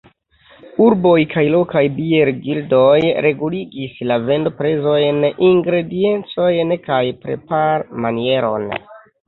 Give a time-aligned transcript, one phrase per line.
[0.85, 5.21] Urboj kaj lokaj biergildoj reguligis la vendoprezojn,
[5.53, 8.71] ingrediencojn kaj preparmanieron.